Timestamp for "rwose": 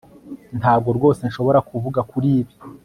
0.97-1.21